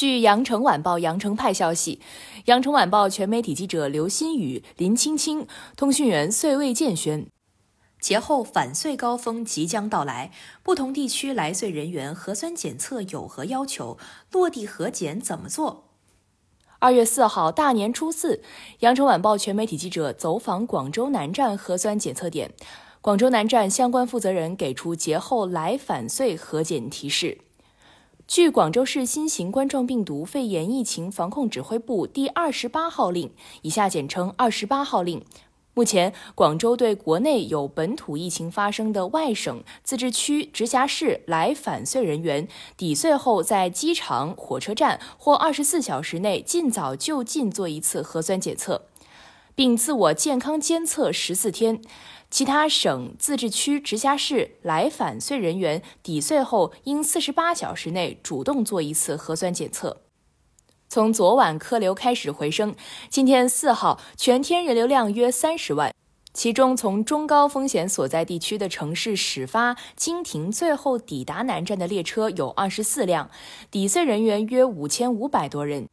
[0.00, 2.00] 据《羊城晚报》羊城派消息，
[2.46, 5.46] 《羊城晚报》全媒体记者刘新宇、林青青，
[5.76, 7.26] 通讯员穗卫建宣。
[8.00, 10.32] 节后返穗高峰即将到来，
[10.62, 13.98] 不同地区来穗人员核酸检测有何要求？
[14.32, 15.90] 落地核检怎么做？
[16.78, 18.42] 二月四号大年初四，
[18.78, 22.54] 羊城晚报全媒体记者走访广州南站核酸检测点，
[23.02, 27.36] 广州南站相关负责人给出节后来返穗核检提示。
[28.30, 33.28] 据广州市新型冠状病毒肺炎疫情防控指挥部第二十八号令
[33.62, 35.20] （以下简称二十八号令）。
[35.74, 48.82] 目前，广州对国内有本土疫情发生的外省、自治区、直辖市来返穗人员，抵穗后在机场、火车站或二十四小时内尽早就近做一次核酸检测，
[49.60, 51.82] 并自我健康监测十四天。
[52.30, 60.00] 其他省、自治区、直辖市来返穗人员抵穗后，应四十八小时内主动做一次核酸检测。
[60.88, 62.74] 从昨晚客流开始回升，
[63.10, 65.94] 今天四号全天人流量约三十万，
[66.32, 73.28] 其中从中高风险所在地区的城市始发经停最后抵达南站的列车有二十四辆，
[73.70, 75.86] 抵穗人员约五千五百多人，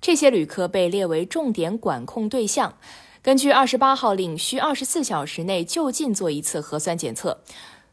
[0.00, 2.76] 这些旅客被列为重点管控对象。
[3.24, 7.40] 根据二十八号令，需二十四小时内就近做一次核酸检测。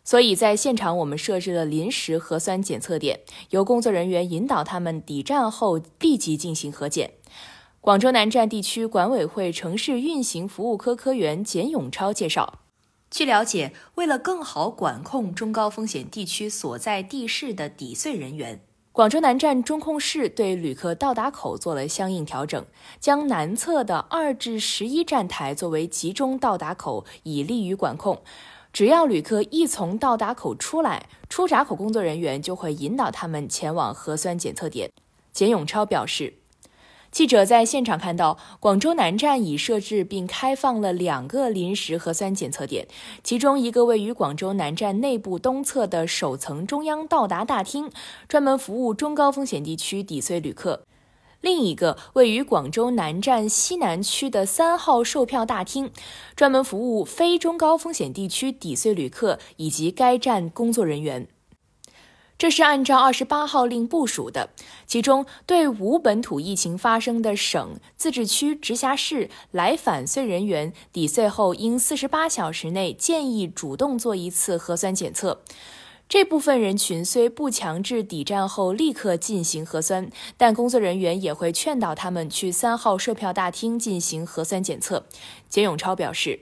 [0.03, 3.21] 所以在现场，我们设置了临时核酸检测点，
[3.51, 7.13] 由工作人员引导他们抵站后立即进行核检。
[7.79, 12.59] 广州南站地区管委会城市运行服务科科员简永超介绍，
[13.09, 18.61] 据了解，为了更好管控中高风险地区所在地市的抵穗人员，
[18.93, 22.65] 广州南站中控室对旅客到达口做了相应调整，
[22.99, 28.21] 将南侧的二至十一站台作为集中到达口，以利于管控。
[28.73, 34.91] 只要旅客一从到达口出来，出闸口工作人员就会引导他们前往核酸检测点。
[35.31, 36.33] 简永超表示，
[37.11, 42.87] 记者在现场看到，广州南站已设置并开放了两个临时核酸检测点，
[43.21, 47.91] 其中一个位于广州南站内部东侧的首层中央到达大厅，
[48.29, 50.83] 专门服务中高风险地区抵穗旅客。
[51.41, 55.91] 另一个位于广州南站西南区的三号售票大厅，
[56.35, 61.27] 专门服务非中高风险地区抵穗旅客以及该站工作人员。
[62.41, 64.49] 这是按照二十八号令部署的。
[64.87, 75.43] 其中，对无本土疫情发生的省、自治区、直辖市来返穗人员，抵穗后应四十八小时内建议主动做一次核酸检测。
[76.09, 85.05] 这部分人群虽不强制抵站后立刻进行核酸，但工作人员也会劝导他们去三号售票大厅进行核酸检测。
[85.47, 86.39] 简永超表示，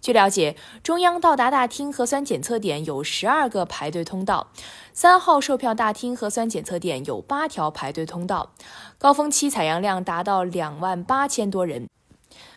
[0.00, 4.48] 据了解，中央到达大厅核酸检测点有十二个排队通道，
[4.92, 8.52] 三号售票大厅核酸检测点有八条排队通道，
[8.96, 11.88] 高峰期采样量达到两万八千多人。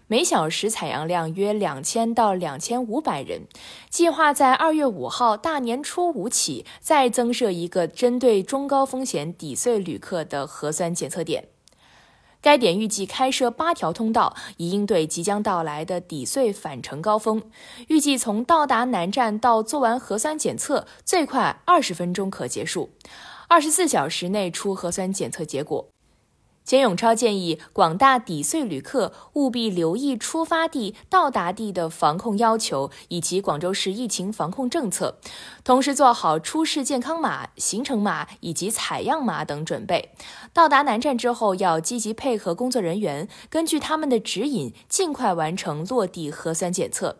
[0.07, 3.43] 每小时采样量约两千到两千五百人，
[3.89, 11.50] 计划在二月五号大年初五起再增设一个针对中高风险抵穗旅客的核酸检测点。
[12.41, 17.41] 该点预计开设八条通道，以应对即将到来的抵穗返程高峰。
[17.87, 22.89] 预计从到达南站到做完核酸检测，最快二十分钟可结束，
[23.47, 25.87] 二十四小时内出核酸检测结果。
[26.63, 35.17] 钱永超建议广大抵穗旅客务必留意出发地、到达地的防控要求以及广州市疫情防控政策，
[35.63, 40.11] 同时做好出示健康码、行程码以及采样码等准备。
[40.53, 47.17] 到达南站之后，要积极配合工作人员，根据他们的指引，尽快完成落地核酸检测。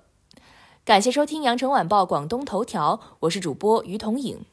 [0.85, 4.45] 感谢收听羊城晚报广东头条，我是主播于彤颖。